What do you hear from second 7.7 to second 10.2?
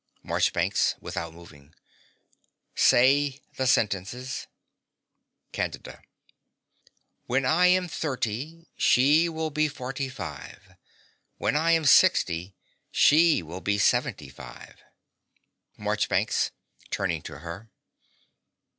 thirty, she will be forty